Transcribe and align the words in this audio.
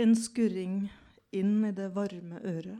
En 0.00 0.16
skurring 0.16 0.92
inn 1.30 1.64
i 1.64 1.72
det 1.76 1.90
varme 1.92 2.38
øret. 2.40 2.78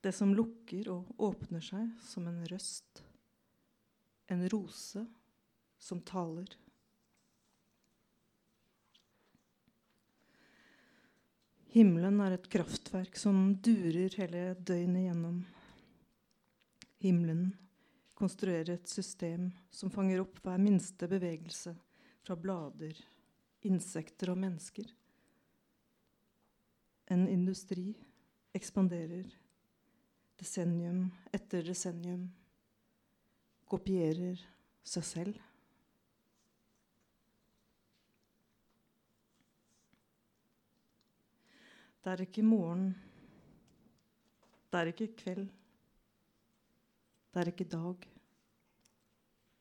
Det 0.00 0.12
som 0.14 0.30
lukker 0.30 0.86
og 0.92 1.08
åpner 1.18 1.64
seg 1.66 1.88
som 2.06 2.28
en 2.30 2.44
røst. 2.46 3.00
En 4.30 4.44
rose 4.52 5.02
som 5.82 5.98
taler. 6.06 6.52
Himmelen 11.74 12.22
er 12.22 12.36
et 12.36 12.46
kraftverk 12.54 13.18
som 13.18 13.50
durer 13.58 14.14
hele 14.20 14.44
døgnet 14.54 15.08
gjennom. 15.08 15.42
Himmelen 17.02 17.50
konstruerer 18.14 18.76
et 18.76 18.94
system 18.94 19.50
som 19.74 19.90
fanger 19.90 20.22
opp 20.22 20.38
hver 20.46 20.62
minste 20.62 21.10
bevegelse 21.10 21.74
fra 22.22 22.38
blader, 22.38 22.94
insekter 23.66 24.30
og 24.36 24.42
mennesker. 24.46 24.94
En 27.08 27.28
industri 27.28 27.94
ekspanderer 28.52 29.28
desennium 30.38 31.06
etter 31.34 31.64
desennium, 31.66 32.26
kopierer 33.68 34.40
seg 34.86 35.06
selv. 35.06 35.38
Det 42.04 42.12
er 42.12 42.22
ikke 42.24 42.44
morgen. 42.46 42.92
Det 44.72 44.80
er 44.80 44.92
ikke 44.92 45.08
kveld. 45.18 45.48
Det 47.32 47.42
er 47.42 47.50
ikke 47.52 47.68
dag. 47.68 48.06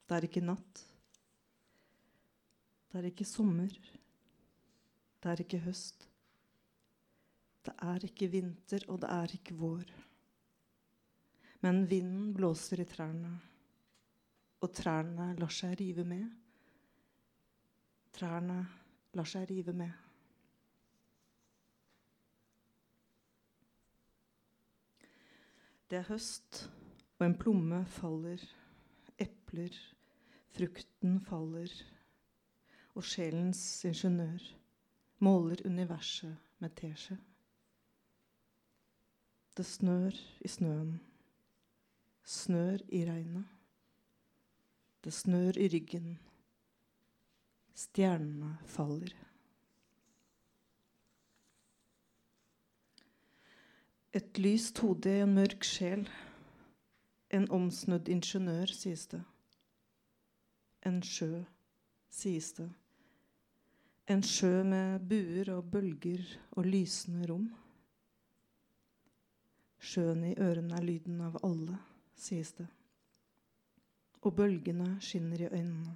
Det 0.08 0.18
er 0.18 0.28
ikke 0.30 0.45
natt. 0.45 0.84
Det 2.92 3.02
er 3.02 3.09
ikke 3.09 3.28
sommer. 3.28 3.73
Det 5.23 5.32
er 5.32 5.44
ikke 5.44 5.59
høst. 5.66 6.06
Det 7.67 7.73
er 7.83 8.03
ikke 8.08 8.30
vinter, 8.31 8.86
og 8.88 9.02
det 9.03 9.09
er 9.11 9.33
ikke 9.36 9.55
vår. 9.59 9.89
Men 11.66 11.83
vinden 11.89 12.30
blåser 12.38 12.80
i 12.80 12.86
trærne, 12.88 13.33
og 14.64 14.72
trærne 14.72 15.33
lar 15.36 15.52
seg 15.52 15.75
rive 15.81 16.05
med. 16.08 16.23
Trærne 18.16 18.61
lar 19.19 19.27
seg 19.27 19.50
rive 19.52 19.75
med. 19.75 19.92
Det 25.92 25.99
er 25.99 26.08
høst, 26.08 26.64
og 27.20 27.27
en 27.27 27.38
plomme 27.44 27.83
faller. 27.99 28.42
Epler, 29.20 29.75
frukten 30.55 31.20
faller. 31.20 31.72
Og 32.95 33.03
sjelens 33.03 33.61
ingeniør 33.86 34.53
måler 35.20 35.67
universet 35.67 36.38
med 36.64 36.80
teskje. 36.80 37.17
Det 39.58 39.66
snør 39.66 40.13
i 40.45 40.50
snøen. 40.53 41.00
Snør 42.22 42.83
i 42.94 43.00
regnet. 43.08 43.45
Det 45.02 45.14
snør 45.14 45.58
i 45.58 45.69
ryggen. 45.73 46.11
Stjernene 47.73 48.52
faller. 48.69 49.16
Et 54.14 54.38
lyst 54.38 54.77
hode 54.86 55.09
i 55.09 55.25
en 55.25 55.33
mørk 55.33 55.66
sjel. 55.66 56.05
En 57.33 57.49
omsnudd 57.49 58.14
ingeniør, 58.14 58.69
sies 58.69 59.09
det. 59.09 59.23
En 60.86 61.02
sjø, 61.02 61.45
sies 62.14 62.53
det. 62.61 62.69
En 64.05 64.21
sjø 64.21 64.61
med 64.64 65.08
buer 65.09 65.58
og 65.58 65.71
bølger 65.73 66.38
og 66.52 66.69
lysende 66.69 67.25
rom. 67.31 67.49
Sjøen 69.78 70.23
i 70.25 70.33
ørene 70.42 70.78
er 70.78 70.86
lyden 70.86 71.22
av 71.22 71.38
alle, 71.45 71.77
sies 72.17 72.54
det. 72.58 72.65
Og 74.26 74.33
bølgene 74.36 74.98
skinner 75.04 75.43
i 75.45 75.49
øynene. 75.52 75.93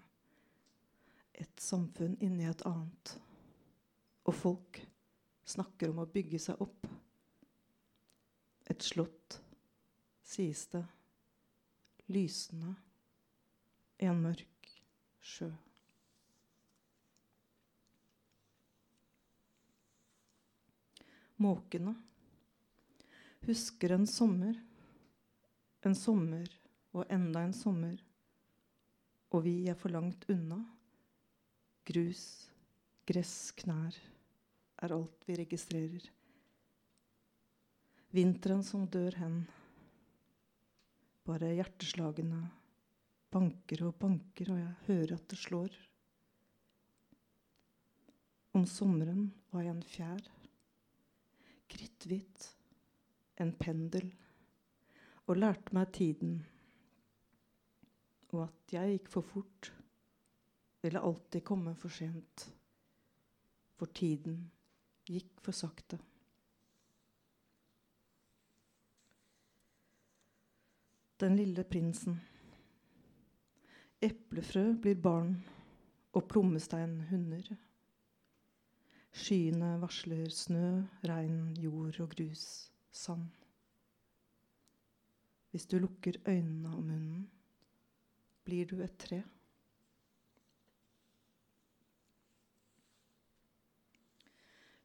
Et 1.33 1.61
samfunn 1.61 2.17
inni 2.21 2.45
et 2.45 2.61
annet. 2.69 3.15
Og 4.29 4.37
folk 4.37 4.81
snakker 5.49 5.89
om 5.91 6.03
å 6.03 6.09
bygge 6.09 6.39
seg 6.39 6.61
opp. 6.61 6.85
Et 8.69 8.85
slott, 8.85 9.39
sies 10.23 10.67
det, 10.71 10.83
lysende 12.13 12.75
i 13.99 14.07
en 14.07 14.21
mørk 14.21 14.69
sjø. 15.21 15.49
Måkene 21.41 21.95
husker 23.51 23.91
en 23.95 24.07
sommer, 24.07 24.55
en 25.83 25.95
sommer 25.97 26.47
og 26.95 27.05
enda 27.11 27.43
en 27.43 27.55
sommer, 27.55 27.97
og 29.31 29.43
vi 29.45 29.55
er 29.71 29.77
for 29.79 29.91
langt 29.91 30.23
unna. 30.31 30.59
Grus, 31.87 32.23
gress, 33.07 33.51
knær 33.59 33.95
er 34.81 34.95
alt 34.95 35.27
vi 35.27 35.37
registrerer. 35.41 36.05
Vinteren 38.11 38.63
som 38.67 38.87
dør 38.91 39.15
hen. 39.19 39.37
Bare 41.27 41.53
hjerteslagene 41.55 42.41
banker 43.31 43.85
og 43.87 43.95
banker, 43.99 44.51
og 44.51 44.59
jeg 44.59 44.73
hører 44.87 45.15
at 45.15 45.27
det 45.31 45.39
slår. 45.39 45.75
Om 48.51 48.65
sommeren 48.67 49.29
var 49.53 49.63
jeg 49.63 49.75
en 49.77 49.85
fjær, 49.87 50.25
kritthvit, 51.71 52.49
en 53.41 53.53
pendel, 53.57 54.07
og 55.27 55.37
lærte 55.37 55.73
meg 55.75 55.91
tiden. 55.95 56.39
Og 58.31 58.43
at 58.45 58.73
jeg 58.73 58.95
gikk 58.95 59.11
for 59.11 59.21
fort, 59.21 59.73
ville 60.81 61.01
alltid 61.01 61.43
komme 61.45 61.75
for 61.75 61.93
sent. 61.93 62.47
For 63.77 63.85
tiden 63.85 64.51
gikk 65.09 65.41
for 65.41 65.51
sakte. 65.51 65.99
Den 71.21 71.35
lille 71.37 71.63
prinsen. 71.63 72.21
Eplefrø 74.01 74.71
blir 74.81 74.97
barn, 74.97 75.35
og 76.13 76.25
plommestein 76.27 77.01
hunder. 77.11 77.51
Skyene 79.13 79.75
varsler 79.81 80.31
snø, 80.33 80.81
regn, 81.05 81.51
jord 81.61 81.99
og 82.01 82.09
grus, 82.15 82.70
sand. 82.91 83.29
Hvis 85.51 85.67
du 85.67 85.77
lukker 85.79 86.19
øynene 86.27 86.71
og 86.71 86.83
munnen, 86.83 87.25
blir 88.45 88.67
du 88.69 88.79
et 88.83 88.95
tre. 88.99 89.21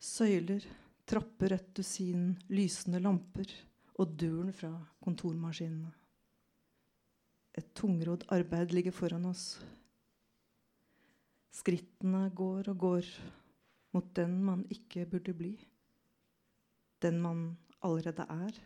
Søyler, 0.03 0.65
trapper 1.07 1.55
et 1.55 1.71
dusin 1.77 2.33
lysende 2.51 2.99
lamper 3.03 3.51
og 3.97 4.13
duren 4.19 4.53
fra 4.55 4.73
kontormaskinene. 5.03 5.93
Et 7.57 7.69
tungrodd 7.75 8.27
arbeid 8.35 8.75
ligger 8.75 8.93
foran 8.93 9.27
oss. 9.31 9.57
Skrittene 11.57 12.27
går 12.37 12.69
og 12.73 12.79
går 12.83 13.13
mot 13.97 14.11
den 14.19 14.37
man 14.45 14.67
ikke 14.71 15.07
burde 15.09 15.33
bli. 15.37 15.55
Den 17.01 17.23
man 17.23 17.47
allerede 17.85 18.27
er. 18.31 18.61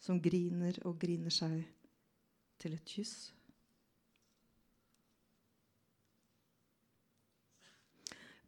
Som 0.00 0.20
griner 0.22 0.78
og 0.84 0.98
griner 1.00 1.32
seg 1.32 1.62
til 2.60 2.76
et 2.76 2.84
kyss. 2.88 3.32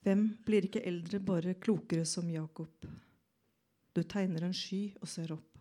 Hvem 0.06 0.28
blir 0.46 0.68
ikke 0.68 0.84
eldre, 0.86 1.18
bare 1.18 1.56
klokere 1.58 2.04
som 2.06 2.28
Jakob? 2.30 2.84
Du 3.96 4.02
tegner 4.06 4.44
en 4.46 4.54
sky 4.54 4.92
og 5.00 5.08
ser 5.10 5.32
opp. 5.34 5.56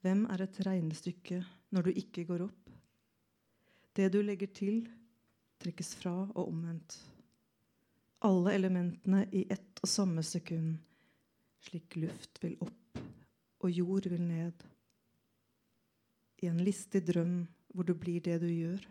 Hvem 0.00 0.22
er 0.32 0.46
et 0.46 0.60
regnestykke 0.64 1.42
når 1.74 1.88
du 1.88 1.90
ikke 2.00 2.24
går 2.24 2.46
opp? 2.46 2.70
Det 3.92 4.06
du 4.14 4.22
legger 4.24 4.48
til, 4.56 4.86
trekkes 5.60 5.92
fra 6.00 6.14
og 6.22 6.46
omvendt. 6.46 6.96
Alle 8.24 8.54
elementene 8.56 9.26
i 9.36 9.44
ett 9.50 9.82
og 9.82 9.88
samme 9.88 10.24
sekund, 10.24 10.78
slik 11.60 11.96
luft 12.00 12.40
vil 12.42 12.56
opp 12.64 13.00
og 13.60 13.72
jord 13.72 14.08
vil 14.08 14.22
ned. 14.24 14.62
I 16.40 16.48
en 16.48 16.62
listig 16.64 17.02
drøm 17.04 17.42
hvor 17.70 17.86
du 17.86 17.92
blir 17.94 18.22
det 18.24 18.38
du 18.42 18.48
gjør. 18.48 18.86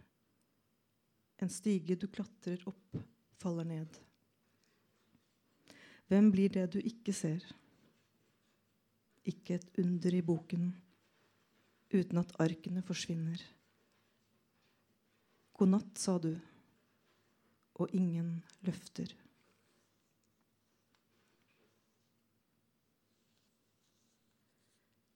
En 1.41 1.49
stige 1.51 1.97
du 1.97 2.05
klatrer 2.11 2.61
opp, 2.69 2.99
faller 3.39 3.65
ned. 3.67 3.99
Hvem 6.09 6.29
blir 6.33 6.51
det 6.53 6.67
du 6.73 6.79
ikke 6.81 7.13
ser? 7.15 7.43
Ikke 9.29 9.57
et 9.59 9.81
under 9.81 10.15
i 10.15 10.21
boken 10.25 10.71
uten 11.89 12.21
at 12.21 12.35
arkene 12.41 12.83
forsvinner. 12.85 13.41
God 15.57 15.73
natt, 15.73 15.97
sa 15.99 16.15
du, 16.21 16.31
og 17.79 17.95
ingen 17.95 18.37
løfter. 18.65 19.09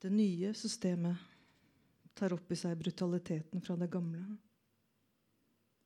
Det 0.04 0.10
nye 0.10 0.50
systemet 0.54 1.16
tar 2.14 2.34
opp 2.36 2.50
i 2.52 2.56
seg 2.60 2.76
brutaliteten 2.76 3.62
fra 3.64 3.78
det 3.80 3.88
gamle. 3.88 4.20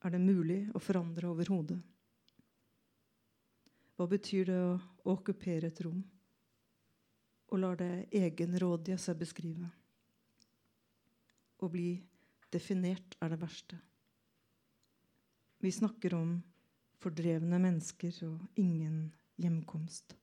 Er 0.01 0.13
det 0.15 0.19
mulig 0.23 0.55
å 0.73 0.79
forandre 0.81 1.29
overhodet? 1.29 1.77
Hva 3.93 4.07
betyr 4.09 4.47
det 4.49 4.55
å, 4.57 4.71
okkupere 5.13 5.69
et 5.69 5.81
rom? 5.85 5.99
Og 7.53 7.61
lar 7.61 7.77
det 7.77 8.07
egenrådige 8.17 8.97
seg 9.03 9.19
beskrive? 9.19 9.69
Å 11.61 11.69
bli 11.69 11.91
definert 12.49 13.19
er 13.21 13.35
det 13.35 13.39
verste. 13.43 13.77
Vi 15.61 15.75
snakker 15.77 16.15
om 16.17 16.31
fordrevne 17.05 17.61
mennesker 17.61 18.17
og 18.31 18.65
ingen 18.65 18.97
hjemkomst. 19.37 20.17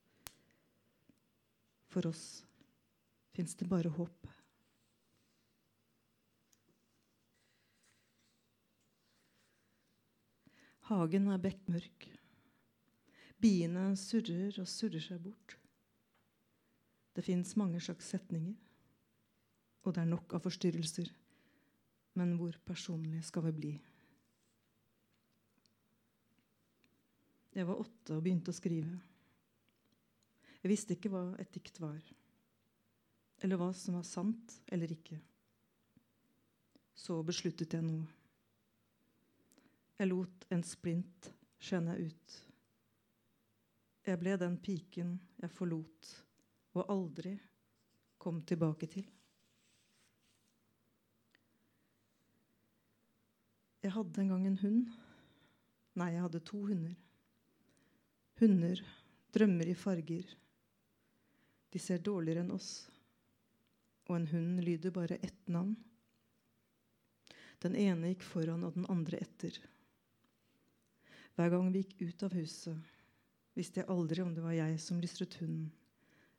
For 1.94 2.10
oss 2.10 2.42
fins 3.34 3.56
det 3.58 3.66
bare 3.68 3.90
håp. 3.90 4.28
Hagen 10.84 11.30
er 11.32 11.40
bekmørk. 11.40 12.06
Biene 13.40 13.86
surrer 13.96 14.54
og 14.60 14.68
surrer 14.68 15.02
seg 15.02 15.22
bort. 15.24 15.56
Det 17.14 17.24
fins 17.24 17.54
mange 17.56 17.80
slags 17.82 18.10
setninger, 18.10 18.54
og 19.84 19.94
det 19.94 20.02
er 20.02 20.10
nok 20.10 20.34
av 20.36 20.44
forstyrrelser. 20.44 21.10
Men 22.18 22.36
hvor 22.38 22.56
personlig 22.66 23.22
skal 23.26 23.46
vi 23.48 23.52
bli? 23.58 23.72
Jeg 27.54 27.68
var 27.68 27.80
åtte 27.80 28.16
og 28.16 28.22
begynte 28.22 28.50
å 28.50 28.56
skrive. 28.56 28.98
Jeg 30.60 30.72
visste 30.72 30.96
ikke 30.96 31.12
hva 31.12 31.24
et 31.40 31.52
dikt 31.54 31.80
var, 31.82 32.00
eller 33.44 33.60
hva 33.60 33.68
som 33.76 33.98
var 33.98 34.06
sant 34.08 34.54
eller 34.72 34.88
ikke. 34.94 35.18
Så 36.96 37.18
besluttet 37.28 37.74
jeg 37.76 37.84
noe. 37.84 38.06
Jeg 40.00 40.08
lot 40.08 40.46
en 40.54 40.62
splint 40.64 41.28
skjenne 41.60 41.98
ut. 42.00 42.36
Jeg 44.08 44.20
ble 44.20 44.38
den 44.40 44.56
piken 44.64 45.18
jeg 45.42 45.52
forlot 45.52 46.14
og 46.72 46.88
aldri 46.88 47.34
kom 48.16 48.40
tilbake 48.48 48.88
til. 48.96 49.04
Jeg 53.84 53.92
hadde 53.92 54.24
en 54.24 54.32
gang 54.32 54.48
en 54.48 54.60
hund. 54.64 54.88
Nei, 56.00 56.08
jeg 56.14 56.24
hadde 56.24 56.40
to 56.48 56.64
hunder. 56.64 56.96
Hunder 58.40 58.80
drømmer 59.36 59.68
i 59.68 59.76
farger. 59.76 60.32
De 61.68 61.80
ser 61.82 62.00
dårligere 62.00 62.40
enn 62.40 62.56
oss. 62.56 62.72
Og 64.08 64.16
en 64.16 64.26
hund 64.28 64.60
lyder 64.64 64.92
bare 64.92 65.16
ett 65.22 65.48
navn. 65.48 65.76
Den 67.64 67.76
ene 67.80 68.10
gikk 68.12 68.26
foran 68.28 68.66
og 68.66 68.74
den 68.76 68.84
andre 68.92 69.22
etter. 69.24 69.56
Hver 71.34 71.50
gang 71.50 71.70
vi 71.72 71.80
gikk 71.82 72.02
ut 72.10 72.26
av 72.26 72.34
huset, 72.36 72.76
visste 73.56 73.80
jeg 73.80 73.90
aldri 73.90 74.22
om 74.22 74.34
det 74.34 74.44
var 74.44 74.54
jeg 74.54 74.76
som 74.82 75.00
lystret 75.02 75.38
hunden, 75.40 75.70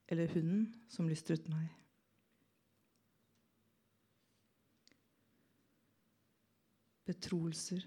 eller 0.07 0.29
hunden 0.35 0.67
som 0.91 1.09
lystret 1.09 1.49
meg. 1.51 1.71
Betroelser 7.05 7.83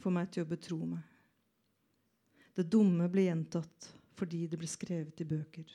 får 0.00 0.14
meg 0.16 0.30
til 0.32 0.44
å 0.44 0.50
betro 0.50 0.78
meg. 0.84 1.02
Det 2.56 2.68
dumme 2.68 3.08
blir 3.12 3.28
gjentatt 3.28 3.90
fordi 4.20 4.46
det 4.52 4.58
blir 4.60 4.70
skrevet 4.70 5.20
i 5.22 5.28
bøker. 5.28 5.68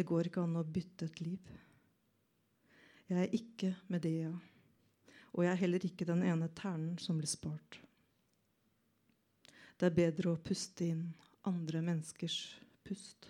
Det 0.00 0.06
går 0.08 0.30
ikke 0.30 0.40
an 0.40 0.56
å 0.56 0.64
bytte 0.64 1.10
et 1.10 1.18
liv. 1.20 1.48
Jeg 3.10 3.20
er 3.20 3.34
ikke 3.36 3.68
Medea, 3.92 4.30
og 5.34 5.44
jeg 5.44 5.50
er 5.52 5.60
heller 5.60 5.84
ikke 5.84 6.06
den 6.08 6.22
ene 6.24 6.48
ternen 6.56 6.94
som 6.96 7.18
ble 7.20 7.28
spart. 7.28 7.76
Det 9.76 9.90
er 9.90 9.98
bedre 9.98 10.32
å 10.32 10.40
puste 10.40 10.88
inn 10.88 11.04
andre 11.44 11.84
menneskers 11.84 12.38
pust. 12.88 13.28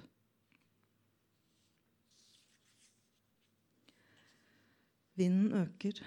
Vinden 5.19 5.51
øker. 5.65 5.99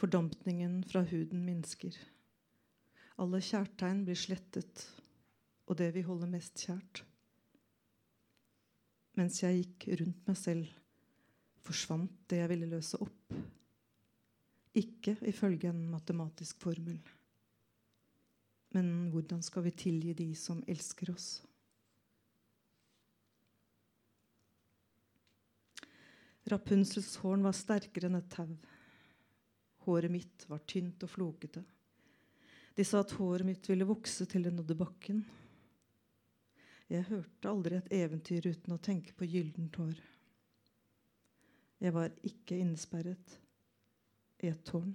Fordampningen 0.00 0.80
fra 0.88 1.04
huden 1.12 1.44
minsker. 1.44 2.00
Alle 3.20 3.44
kjærtegn 3.44 4.06
blir 4.08 4.16
slettet, 4.16 4.88
og 5.68 5.76
det 5.76 5.92
vi 5.92 6.08
holder 6.08 6.38
mest 6.40 6.64
kjært. 6.64 7.04
Mens 9.18 9.42
jeg 9.42 9.58
gikk 9.60 9.88
rundt 10.00 10.28
meg 10.28 10.38
selv, 10.40 10.68
forsvant 11.62 12.14
det 12.32 12.40
jeg 12.40 12.52
ville 12.54 12.70
løse 12.70 13.00
opp. 13.02 13.34
Ikke 14.78 15.18
ifølge 15.28 15.68
en 15.68 15.84
matematisk 15.92 16.62
formel. 16.64 16.96
Men 18.72 19.10
hvordan 19.12 19.42
skal 19.44 19.66
vi 19.66 19.74
tilgi 19.76 20.14
de 20.16 20.30
som 20.38 20.62
elsker 20.64 21.12
oss? 21.12 21.42
Rapunsels 26.48 27.12
horn 27.22 27.44
var 27.44 27.54
sterkere 27.54 28.08
enn 28.08 28.18
et 28.18 28.32
tau. 28.32 28.48
Håret 29.84 30.12
mitt 30.12 30.48
var 30.48 30.64
tynt 30.66 31.04
og 31.04 31.12
flokete. 31.12 31.62
De 32.72 32.84
sa 32.86 33.02
at 33.04 33.12
håret 33.18 33.46
mitt 33.46 33.68
ville 33.68 33.86
vokse 33.86 34.24
til 34.26 34.48
det 34.48 34.54
nådde 34.56 34.76
bakken. 34.78 35.20
Jeg 36.92 37.06
hørte 37.08 37.48
aldri 37.48 37.78
et 37.78 37.92
eventyr 37.96 38.50
uten 38.50 38.74
å 38.74 38.80
tenke 38.84 39.14
på 39.16 39.24
gyllent 39.24 39.76
hår. 39.80 39.94
Jeg 41.80 41.94
var 41.96 42.12
ikke 42.28 42.58
innesperret 42.60 43.36
i 44.44 44.50
et 44.50 44.60
tårn. 44.68 44.90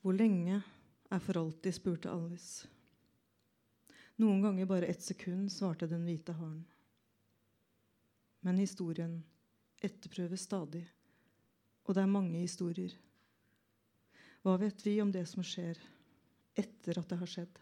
Hvor 0.00 0.14
lenge 0.14 0.60
er 1.10 1.24
for 1.24 1.40
alltid, 1.40 1.74
spurte 1.74 2.12
Alice. 2.12 2.68
Noen 4.22 4.44
ganger 4.44 4.68
bare 4.68 4.88
ett 4.92 5.02
sekund, 5.02 5.50
svarte 5.52 5.88
den 5.90 6.06
hvite 6.06 6.36
haren. 6.38 6.62
Men 8.46 8.60
historien 8.62 9.18
etterprøves 9.82 10.46
stadig, 10.46 10.84
og 11.84 11.96
det 11.96 12.04
er 12.04 12.14
mange 12.14 12.44
historier. 12.44 12.94
Hva 14.44 14.54
vet 14.60 14.86
vi 14.86 14.94
om 15.02 15.10
det 15.12 15.26
som 15.28 15.44
skjer 15.44 15.80
etter 16.56 17.00
at 17.00 17.10
det 17.10 17.18
har 17.20 17.32
skjedd? 17.34 17.60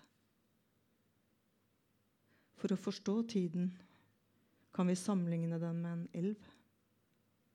For 2.58 2.74
å 2.74 2.80
forstå 2.80 3.14
tiden 3.30 3.70
kan 4.74 4.90
vi 4.90 4.96
sammenligne 4.98 5.60
den 5.62 5.82
med 5.82 5.92
en 5.92 6.08
elv 6.12 6.48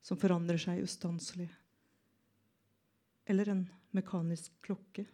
som 0.03 0.19
forandrer 0.19 0.59
seg 0.59 0.83
ustanselig, 0.83 1.47
eller 3.23 3.51
en 3.51 3.63
mekanisk 3.95 4.55
klokke 4.65 5.05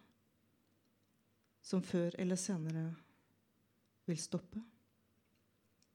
som 1.62 1.84
før 1.86 2.16
eller 2.18 2.40
senere 2.40 2.88
vil 4.10 4.18
stoppe. 4.18 4.62